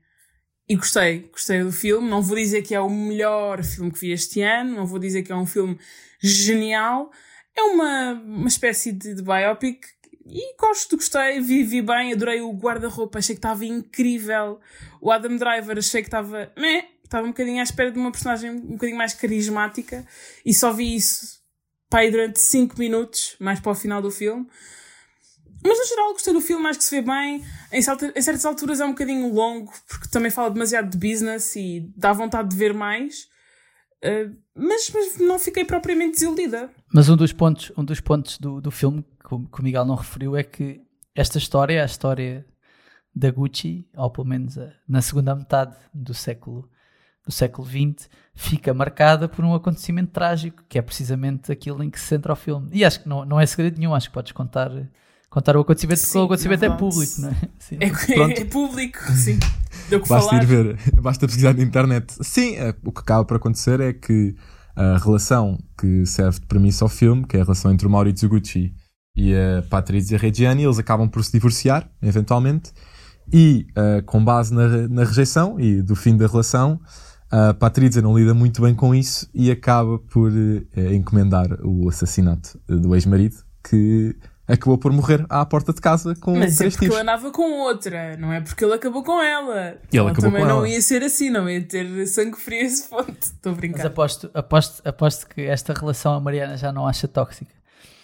[0.70, 2.08] E gostei, gostei do filme.
[2.08, 5.24] Não vou dizer que é o melhor filme que vi este ano, não vou dizer
[5.24, 5.80] que é um filme
[6.22, 7.12] genial.
[7.56, 9.88] É uma, uma espécie de, de biopic
[10.32, 14.60] e gosto, gostei, vi, vi bem, adorei o guarda-roupa, achei que estava incrível.
[15.02, 16.54] O Adam Driver achei que estava.
[17.04, 20.06] Estava um bocadinho à espera de uma personagem um bocadinho mais carismática
[20.46, 21.40] e só vi isso
[21.92, 24.46] aí durante 5 minutos, mais para o final do filme.
[25.64, 27.44] Mas no geral gostei do filme, acho que se vê bem.
[27.72, 27.82] Em, em
[28.22, 32.50] certas alturas é um bocadinho longo, porque também fala demasiado de business e dá vontade
[32.50, 33.28] de ver mais.
[34.04, 36.70] Uh, mas, mas não fiquei propriamente desiludida.
[36.94, 39.96] Mas um dos pontos, um dos pontos do, do filme que que o Miguel não
[39.96, 40.82] referiu é que
[41.14, 42.46] esta história, a história
[43.14, 46.70] da Gucci, ou pelo menos a- na segunda metade do século
[47.26, 52.00] do século XX, fica marcada por um acontecimento trágico, que é precisamente aquilo em que
[52.00, 52.70] se centra o filme.
[52.72, 54.72] E acho que não, não é segredo nenhum, acho que podes contar,
[55.30, 57.36] contar o acontecimento, porque Sim, o acontecimento é público, não é?
[57.60, 57.78] Sim.
[57.80, 59.38] É, é público, sim.
[59.90, 60.44] Deu o que Basta falar.
[60.44, 62.14] ir ver, basta pesquisar na internet.
[62.22, 64.36] Sim, é, o que acaba por acontecer é que
[64.76, 68.30] a relação que serve de premissa ao filme, que é a relação entre o Maurizio
[68.30, 68.74] Gucci
[69.16, 72.72] e a Patrizia Reggiani, eles acabam por se divorciar, eventualmente,
[73.32, 76.80] e eh, com base na, na rejeição e do fim da relação,
[77.30, 82.60] a Patrizia não lida muito bem com isso e acaba por eh, encomendar o assassinato
[82.70, 83.36] eh, do ex-marido,
[83.70, 84.16] que
[84.50, 86.96] acabou por morrer à porta de casa com Mas é três porque tiros.
[87.00, 89.78] ele andava com outra, não é porque ele acabou com ela.
[89.92, 90.70] E ele ela acabou também com não ela.
[90.70, 93.12] ia ser assim, não ia ter sangue frio a esse ponto.
[93.22, 93.88] Estou a Mas brincar.
[93.88, 97.52] aposto, aposto, aposto que esta relação a Mariana já não acha tóxica.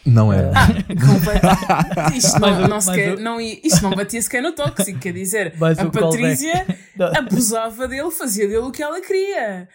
[0.06, 0.52] Não era.
[0.88, 2.18] Completamente.
[2.18, 5.00] Isto Mas não, não, se mas quer- o- não isto não batia sequer no tóxico,
[5.00, 5.86] quer dizer, Mas a.
[5.90, 6.66] Patrícia
[7.18, 9.68] abusava dele, fazia dele o que ela queria.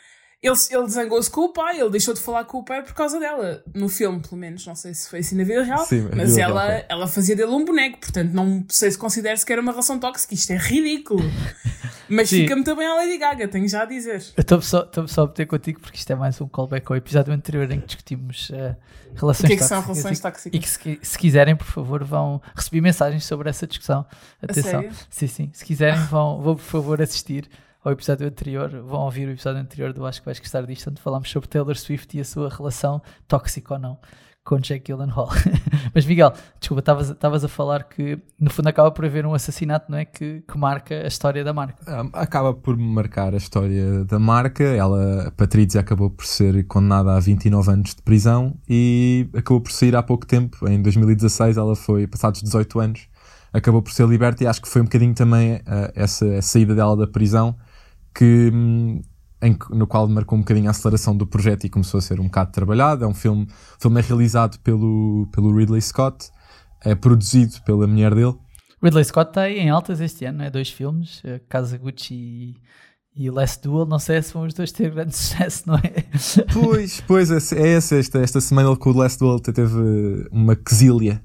[0.42, 3.20] Ele, ele zangou-se com o pai, ele deixou de falar com o pai por causa
[3.20, 3.62] dela.
[3.74, 4.66] No filme, pelo menos.
[4.66, 5.84] Não sei se foi assim na vida real.
[5.84, 6.84] Sim, mas vida real ela, foi.
[6.88, 7.98] ela fazia dele um boneco.
[8.00, 10.32] Portanto, não sei se considera sequer uma relação tóxica.
[10.32, 11.20] Isto é ridículo.
[12.12, 12.38] Mas Sim.
[12.40, 14.20] fica-me também a Lady Gaga, tenho já a dizer.
[14.36, 16.96] Eu estou só, estou só a meter contigo porque isto é mais um callback ao
[16.96, 18.74] episódio anterior em que discutimos eh,
[19.14, 20.52] relações O que é que são tóxicas relações e- tóxicas?
[20.52, 24.04] E que se, se quiserem, por favor, vão receber mensagens sobre essa discussão.
[24.42, 24.80] Atenção.
[24.80, 24.90] sério?
[25.08, 25.50] Sim, sim.
[25.52, 27.48] Se quiserem, vão, vão por favor assistir
[27.84, 28.70] ao episódio anterior.
[28.82, 31.76] Vão ouvir o episódio anterior do Acho que vais gostar disto, onde falámos sobre Taylor
[31.76, 33.98] Swift e a sua relação tóxica ou não
[34.44, 35.28] com Jake Gyllenhaal.
[35.94, 39.98] Mas Miguel, desculpa, estavas a falar que no fundo acaba por haver um assassinato, não
[39.98, 40.04] é?
[40.04, 41.76] Que, que marca a história da marca.
[42.12, 44.64] Acaba por marcar a história da marca.
[44.64, 49.72] Ela, a Patrícia, acabou por ser condenada a 29 anos de prisão e acabou por
[49.72, 50.68] sair há pouco tempo.
[50.68, 53.08] Em 2016, ela foi, passados 18 anos,
[53.52, 56.96] acabou por ser liberta e acho que foi um bocadinho também uh, essa saída dela
[56.96, 57.56] da prisão
[58.20, 59.00] que hum,
[59.40, 62.24] em, no qual marcou um bocadinho a aceleração do projeto e começou a ser um
[62.24, 63.02] bocado trabalhado.
[63.02, 66.30] É um filme, o filme é realizado pelo, pelo Ridley Scott,
[66.82, 68.34] é produzido pela mulher dele.
[68.82, 72.56] Ridley Scott está aí em altas este ano, é dois filmes, eh, Casa Gucci e,
[73.16, 73.86] e Last Duel.
[73.86, 76.04] Não sei se vão os dois ter grande sucesso, não é?
[76.52, 77.96] Pois, pois, é, é essa.
[77.96, 81.22] Esta, esta semana com o Last Duel teve uma quesilha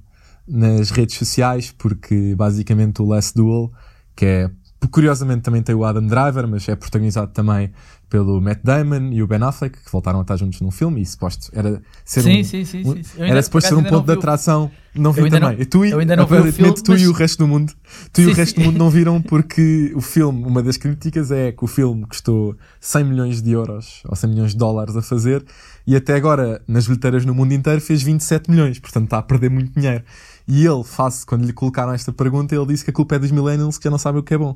[0.48, 3.70] nas redes sociais, porque basicamente o Last Duel,
[4.16, 4.52] que é
[4.88, 7.72] curiosamente também tem o Adam Driver, mas é protagonizado também
[8.10, 11.06] pelo Matt Damon e o Ben Affleck, que voltaram a estar juntos num filme, e
[11.06, 14.70] suposto era ser sim, um, sim, sim, um, era suposto ser um ponto de atração.
[14.94, 15.58] Não vi também.
[15.58, 17.02] Não, tu e, vi o filme, tu mas...
[17.02, 17.74] e o resto do mundo,
[18.14, 21.52] tu e o resto do mundo não viram porque o filme, uma das críticas é
[21.52, 25.44] que o filme custou 100 milhões de euros ou 100 milhões de dólares a fazer
[25.86, 29.50] e até agora nas bilheteiras no mundo inteiro fez 27 milhões, portanto está a perder
[29.50, 30.04] muito dinheiro.
[30.48, 33.32] E ele, face, quando lhe colocaram esta pergunta, ele disse que a culpa é dos
[33.32, 34.56] millennials que já não sabem o que é bom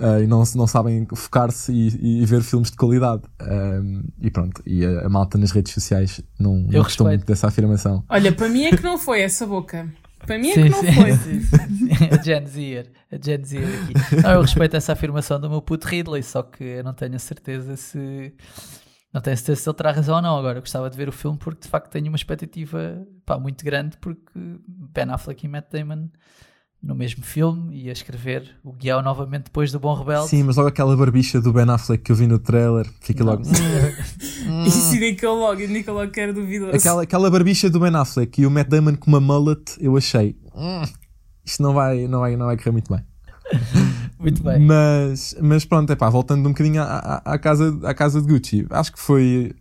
[0.00, 3.22] uh, e não, não sabem focar-se e, e, ver filmes de qualidade.
[3.40, 7.46] Um, e pronto, e a, a, malta nas redes sociais não, não gostou muito dessa
[7.46, 8.02] afirmação.
[8.08, 9.88] Olha, para mim é que não foi essa boca.
[10.26, 11.12] Para mim é sim, que não sim, foi.
[11.16, 14.22] Sim, sim, A Gen Zer, a Gen Zer aqui.
[14.22, 17.18] Não, eu respeito essa afirmação do meu puto Ridley, só que eu não tenho a
[17.18, 18.32] certeza se.
[19.12, 20.38] Não tenho certeza se ele terá razão ou não.
[20.38, 23.64] Agora, eu gostava de ver o filme porque de facto tenho uma expectativa pá, muito
[23.64, 26.08] grande, porque Ben Affleck e Matt Damon
[26.82, 30.28] no mesmo filme e a escrever o guião novamente depois do Bom Rebelde.
[30.28, 33.42] Sim, mas logo aquela barbicha do Ben Affleck que eu vi no trailer, fica logo.
[34.66, 36.76] Isso indicou logo, indicou logo que era duvidoso.
[36.76, 40.36] Aquela, aquela barbicha do Ben Affleck e o Matt Damon com uma mullet, eu achei.
[40.54, 40.82] Hum,
[41.44, 43.04] isto não vai, não, vai, não vai correr muito bem.
[44.18, 44.60] muito bem.
[44.60, 48.66] Mas, mas pronto, é pá, voltando um bocadinho à, à, casa, à casa de Gucci,
[48.70, 49.54] acho que foi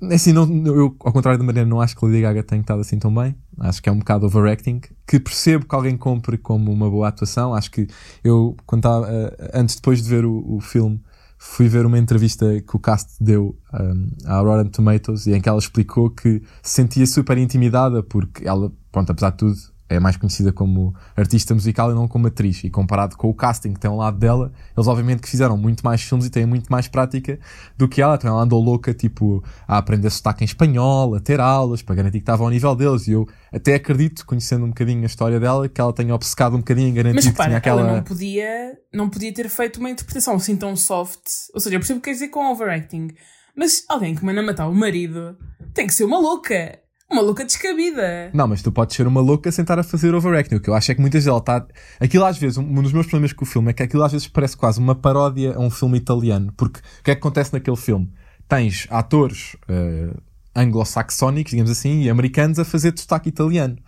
[0.00, 2.80] é assim, não, eu, ao contrário da Mariana, não acho que Lady Gaga tenha estado
[2.80, 3.34] assim tão bem.
[3.58, 4.80] Acho que é um bocado overacting.
[5.04, 7.52] Que percebo que alguém compre como uma boa atuação.
[7.52, 7.88] Acho que
[8.22, 11.02] eu, quando estava, uh, antes, depois de ver o, o, filme,
[11.36, 15.48] fui ver uma entrevista que o cast deu um, à Rotten Tomatoes e em que
[15.48, 19.56] ela explicou que se sentia super intimidada porque ela, pronto, apesar de tudo,
[19.88, 22.62] é mais conhecida como artista musical e não como atriz.
[22.64, 25.84] E comparado com o casting que tem ao lado dela, eles obviamente que fizeram muito
[25.84, 27.38] mais filmes e têm muito mais prática
[27.76, 28.16] do que ela.
[28.16, 32.18] Então ela andou louca, tipo, a aprender sotaque em espanhol, a ter aulas, para garantir
[32.18, 33.08] que estava ao nível deles.
[33.08, 36.58] E eu até acredito, conhecendo um bocadinho a história dela, que ela tenha obcecado um
[36.58, 37.80] bocadinho em garantir Mas, repara, que tinha aquela...
[37.80, 41.20] ela não podia, não podia ter feito uma interpretação assim tão soft.
[41.54, 43.08] Ou seja, eu percebo o que quer dizer com overacting.
[43.56, 45.36] Mas alguém que manda matar o marido
[45.74, 46.78] tem que ser uma louca.
[47.10, 48.30] Uma louca descabida.
[48.34, 50.56] Não, mas tu podes ser uma louca sem estar a fazer overacting.
[50.56, 51.66] O que eu acho é que muitas vezes ela está.
[51.98, 54.28] Aquilo às vezes, um dos meus problemas com o filme é que aquilo às vezes
[54.28, 56.52] parece quase uma paródia a um filme italiano.
[56.54, 58.12] Porque o que é que acontece naquele filme?
[58.46, 60.20] Tens atores uh,
[60.54, 63.78] anglo-saxónicos, digamos assim, e americanos a fazer de sotaque italiano.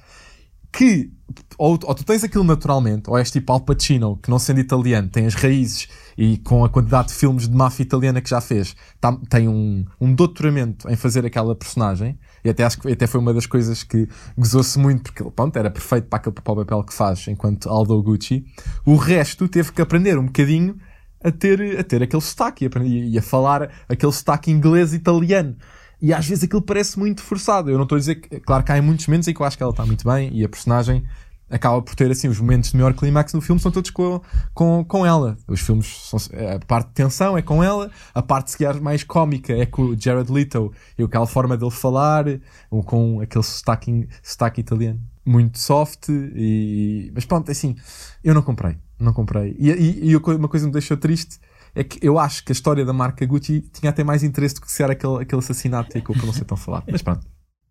[0.72, 1.12] Que
[1.58, 5.08] ou, ou, tu tens aquilo naturalmente, ou és tipo Al Pacino, que não sendo italiano,
[5.08, 8.74] tem as raízes e com a quantidade de filmes de máfia italiana que já fez,
[9.00, 13.20] tá, tem um, um doutoramento em fazer aquela personagem, e até acho que até foi
[13.20, 17.26] uma das coisas que gozou-se muito, porque pronto, era perfeito para aquele papel que faz
[17.28, 18.44] enquanto Aldo Gucci.
[18.84, 20.76] O resto teve que aprender um bocadinho
[21.22, 25.56] a ter, a ter aquele sotaque e a, a falar aquele sotaque inglês-italiano.
[26.02, 27.70] E às vezes aquilo parece muito forçado.
[27.70, 29.56] Eu não estou a dizer que, claro que há muitos momentos em que eu acho
[29.56, 31.04] que ela está muito bem e a personagem
[31.50, 34.20] acaba por ter assim os momentos de maior clímax no filme são todos com,
[34.54, 35.36] com, com ela.
[35.48, 36.18] Os filmes são,
[36.54, 40.00] a parte de tensão é com ela, a parte se mais cómica é com o
[40.00, 42.24] Jared Leto e aquela forma dele falar,
[42.70, 47.76] ou com aquele sotaque, sotaque italiano muito soft e mas pronto, assim,
[48.24, 49.54] eu não comprei, não comprei.
[49.58, 51.38] E, e, e uma coisa que me deixou triste
[51.74, 54.62] é que eu acho que a história da marca Gucci tinha até mais interesse do
[54.62, 56.82] que ser aquele, aquele assassinato e que eu não sei tão falar.
[56.90, 57.26] Mas pronto.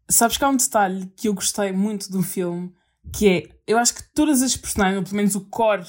[0.09, 2.73] Sabes que há um detalhe que eu gostei muito do filme
[3.13, 5.85] que é, eu acho que todas as personagens, ou pelo menos o core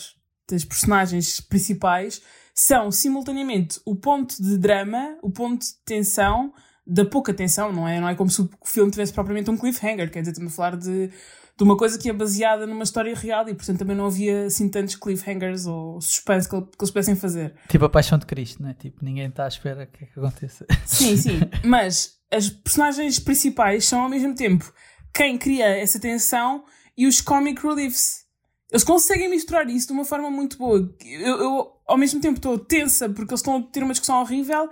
[0.50, 2.22] das personagens principais,
[2.54, 6.52] são simultaneamente o ponto de drama, o ponto de tensão,
[6.86, 8.00] da pouca tensão, não é?
[8.00, 10.76] Não é como se o filme tivesse propriamente um cliffhanger, quer dizer, estamos a falar
[10.76, 14.46] de, de uma coisa que é baseada numa história real e, portanto, também não havia
[14.46, 17.54] assim tantos cliffhangers ou suspense que, que eles pudessem fazer.
[17.68, 18.74] Tipo a paixão de Cristo, não é?
[18.74, 20.66] Tipo, ninguém está à espera que, que aconteça.
[20.84, 24.72] Sim, sim, mas as personagens principais são ao mesmo tempo
[25.14, 26.64] quem cria essa tensão
[27.00, 28.26] e os comic reliefs.
[28.70, 30.94] Eles conseguem misturar isso de uma forma muito boa.
[31.02, 34.68] Eu, eu ao mesmo tempo estou tensa porque eles estão a ter uma discussão horrível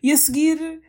[0.00, 0.80] e a seguir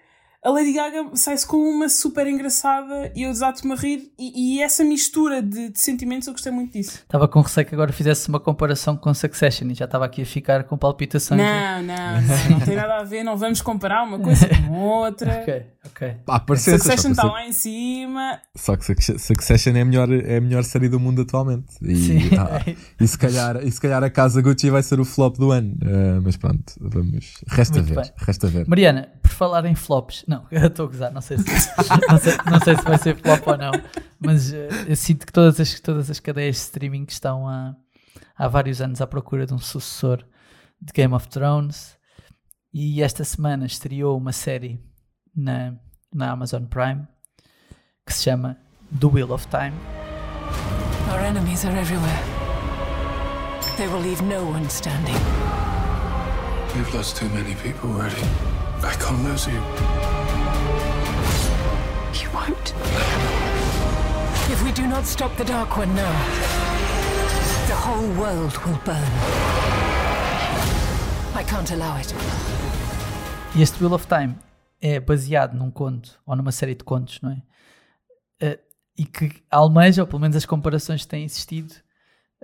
[0.43, 4.11] a Lady Gaga sai-se com uma super engraçada e eu desato-me a rir.
[4.19, 6.99] E, e essa mistura de, de, sentimentos eu gostei muito disso.
[7.03, 10.25] Estava com receio que agora fizesse uma comparação com Succession e já estava aqui a
[10.25, 11.39] ficar com palpitações.
[11.39, 13.23] Não, não, não, não tem nada a ver.
[13.23, 15.39] Não vamos comparar uma coisa com outra.
[15.41, 16.15] ok, ok.
[16.27, 18.39] Ah, Succession está lá em cima.
[18.53, 21.73] Só que Succession é a melhor, é a melhor série do mundo atualmente.
[21.81, 22.29] E, Sim.
[22.43, 22.61] Ah,
[22.99, 25.73] e, se calhar, e se calhar a casa Gucci vai ser o flop do ano.
[25.81, 27.35] Uh, mas pronto, vamos.
[27.47, 28.13] Resta muito ver.
[28.17, 28.67] Resta ver.
[28.67, 31.45] Mariana, por falar em flops, não, eu estou a gozar, não sei se,
[32.09, 33.71] não sei, não sei se vai ser flop ou não,
[34.19, 34.55] mas uh,
[34.87, 37.75] eu sinto que todas as, todas as cadeias de streaming estão há,
[38.35, 40.25] há vários anos à procura de um sucessor
[40.81, 41.97] de Game of Thrones
[42.73, 44.83] e esta semana estreou uma série
[45.35, 45.75] na,
[46.13, 47.07] na Amazon Prime
[48.05, 48.57] que se chama
[48.99, 49.73] The Wheel of Time.
[51.11, 52.23] Our enemies are everywhere.
[53.77, 55.15] They will leave no one standing.
[56.75, 58.21] We've lost too many people already.
[58.83, 60.12] I can't lose you.
[62.23, 62.73] You won't.
[64.49, 66.13] If we do not stop the Dark One now,
[67.67, 69.11] the whole world will burn.
[71.35, 72.15] I can't allow it.
[73.53, 74.35] E este Wheel of Time
[74.79, 78.53] é baseado num conto, ou numa série de contos, não é?
[78.53, 78.59] Uh,
[78.97, 81.73] e que almeja, ou pelo menos as comparações que têm existido,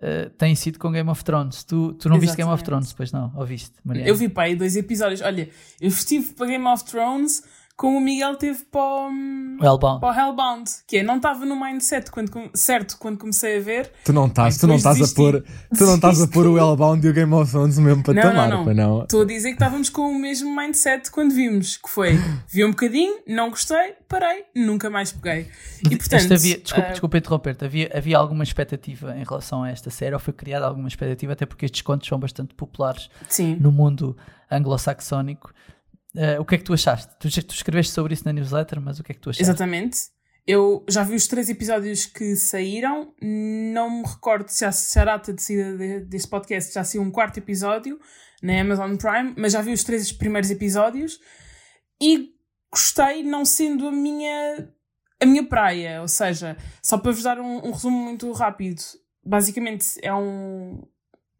[0.03, 1.63] uh, têm sido com Game of Thrones.
[1.63, 2.19] Tu, tu não Exatamente.
[2.19, 3.31] viste Game of Thrones, pois não?
[3.33, 4.09] Ou viste, Mariana?
[4.09, 5.21] Eu vi, pai, dois episódios.
[5.21, 7.43] Olha, eu estive para Game of Thrones
[7.79, 9.09] como o Miguel teve para o,
[9.63, 10.01] Hellbound.
[10.01, 13.93] para o Hellbound, que é, não estava no mindset quando, certo quando comecei a ver.
[14.03, 15.41] Tu não estás, tu não estás a pôr,
[15.77, 18.49] tu não estás a pôr o Hellbound e o Game of Thrones no mesmo patamar,
[18.49, 19.03] não, não, não.
[19.03, 22.71] Estou a dizer que estávamos com o mesmo mindset quando vimos, que foi, vi um
[22.71, 25.47] bocadinho, não gostei, parei, nunca mais peguei.
[25.89, 26.91] E portanto, havia, desculpa, uh...
[26.91, 30.89] desculpa interromper-te, havia, havia alguma expectativa em relação a esta série, ou foi criada alguma
[30.89, 33.55] expectativa, até porque estes contos são bastante populares Sim.
[33.57, 34.17] no mundo
[34.51, 35.53] anglo-saxónico.
[36.15, 37.11] Uh, o que é que tu achaste?
[37.19, 39.43] Tu, tu escreveste sobre isso na newsletter, mas o que é que tu achaste?
[39.43, 39.97] Exatamente.
[40.47, 45.31] Eu já vi os três episódios que saíram, não me recordo se, se a data
[45.31, 47.99] de saída deste podcast já saiu um quarto episódio
[48.41, 51.19] na Amazon Prime, mas já vi os três primeiros episódios
[52.01, 52.29] e
[52.71, 54.73] gostei, não sendo a minha,
[55.21, 56.01] a minha praia.
[56.01, 58.81] Ou seja, só para vos dar um, um resumo muito rápido,
[59.23, 60.81] basicamente é um.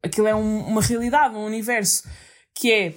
[0.03, 2.07] Aquilo é um, uma realidade, um universo
[2.53, 2.93] que é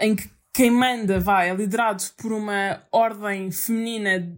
[0.00, 4.34] em que quem manda, vai, é liderado por uma ordem feminina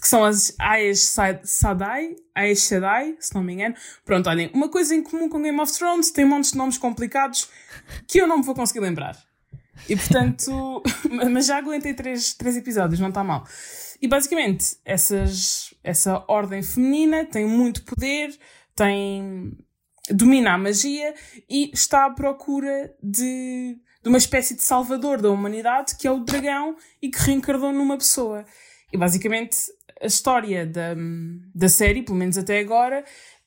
[0.00, 3.74] que são as Aes Sadai, Aes Sedai, se não me engano.
[4.02, 7.50] Pronto, olhem, uma coisa em comum com Game of Thrones tem montes de nomes complicados
[8.08, 9.14] que eu não me vou conseguir lembrar.
[9.86, 10.82] E portanto,
[11.30, 13.46] mas já aguentei três, três episódios, não está mal.
[14.00, 18.34] E basicamente, essas, essa ordem feminina tem muito poder,
[18.74, 19.52] tem
[20.08, 21.14] domina a magia
[21.46, 26.20] e está à procura de de uma espécie de salvador da humanidade que é o
[26.20, 28.44] dragão e que reencarnou numa pessoa.
[28.92, 29.56] E basicamente
[30.00, 30.94] a história da,
[31.54, 33.04] da série, pelo menos até agora,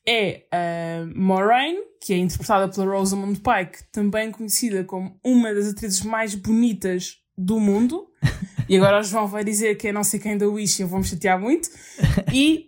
[0.08, 6.02] é a Moraine, que é interpretada pela Rosamund Pike, também conhecida como uma das atrizes
[6.02, 8.08] mais bonitas do mundo.
[8.68, 10.98] E agora o João vai dizer que é não sei quem da Wish eu vou
[10.98, 11.68] me chatear muito.
[12.32, 12.66] E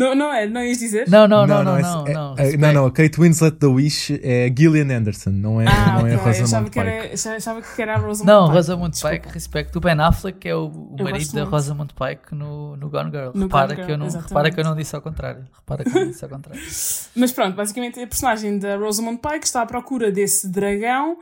[0.00, 1.06] não, não é, não ias dizer?
[1.10, 2.04] Não, não, não, não, não.
[2.04, 5.98] Não, é, não, não, a Kate Winslet da Wish é Gillian Anderson, não é, ah,
[5.98, 6.32] não é okay.
[6.32, 6.80] a Rosamund Pike.
[6.80, 8.56] Era, achava que era a Rosamund não, Pike.
[8.56, 9.76] Rosamund Pike, respeito.
[9.76, 13.30] O Ben Affleck que é o, o marido da Rosamund Pike no, no Gone Girl.
[13.34, 15.44] No repara, Gone que Girl, eu não, repara que eu não disse ao contrário.
[15.52, 16.62] Repara que eu não disse ao contrário.
[17.14, 21.18] Mas pronto, basicamente a personagem da Rosamund Pike está à procura desse dragão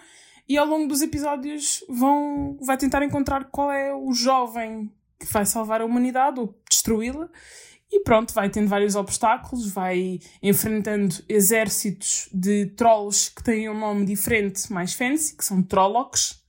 [0.48, 4.88] e ao longo dos episódios vão, vai tentar encontrar qual é o jovem
[5.18, 7.28] que vai salvar a humanidade ou destruí-la
[7.90, 14.04] e pronto, vai tendo vários obstáculos, vai enfrentando exércitos de trolls que têm um nome
[14.04, 16.42] diferente, mais fancy, que são Trollocs.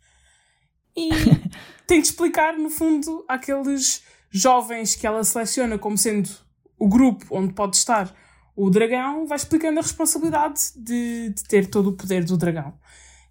[0.95, 1.10] E
[1.88, 6.30] tem de explicar, no fundo, àqueles jovens que ela seleciona como sendo
[6.78, 8.13] o grupo onde pode estar
[8.56, 12.78] o dragão, vai explicando a responsabilidade de, de ter todo o poder do dragão.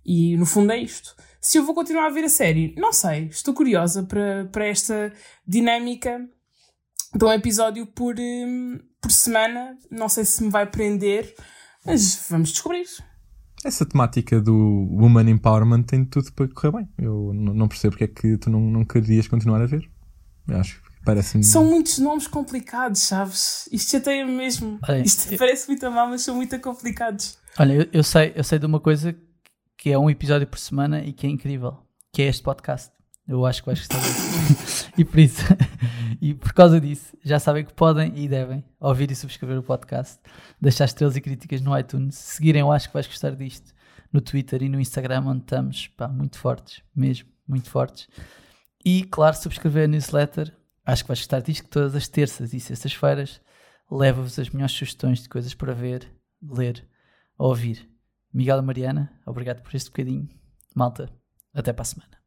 [0.05, 1.15] E no fundo é isto.
[1.39, 5.13] Se eu vou continuar a ver a série, não sei, estou curiosa para, para esta
[5.47, 6.27] dinâmica
[7.15, 9.77] de um episódio por, um, por semana.
[9.91, 11.35] Não sei se me vai prender,
[11.85, 12.87] mas vamos descobrir.
[13.65, 14.55] Essa temática do
[14.93, 16.89] Woman Empowerment tem tudo para correr bem.
[16.99, 19.91] Eu não percebo porque é que tu não, não querias continuar a ver.
[20.47, 23.69] Eu acho que parece São muitos nomes complicados, sabes?
[23.73, 24.79] Isto chateia mesmo.
[24.89, 25.39] Olha, Isto eu...
[25.39, 27.39] parece muito mal, mas são muito complicados.
[27.59, 29.17] Olha, eu, eu, sei, eu sei de uma coisa
[29.77, 31.79] que é um episódio por semana e que é incrível,
[32.13, 32.93] que é este podcast.
[33.29, 34.91] Eu acho que vais gostar disso.
[34.97, 35.43] e por isso,
[36.19, 40.19] e por causa disso, já sabem que podem e devem ouvir e subscrever o podcast,
[40.59, 43.75] deixar estrelas e críticas no iTunes, seguirem, eu acho que vais gostar disto,
[44.11, 48.09] no Twitter e no Instagram, onde estamos pá, muito fortes, mesmo, muito fortes.
[48.85, 50.57] E, claro, subscrever a newsletter.
[50.87, 53.43] Acho que vais gostar disto que todas as terças e sextas-feiras
[53.91, 56.11] leva-vos as melhores sugestões de coisas para ver,
[56.43, 56.87] ler,
[57.37, 57.87] ouvir.
[58.33, 60.29] Miguel e Mariana, obrigado por este bocadinho.
[60.75, 61.11] Malta,
[61.53, 62.18] até para a semana.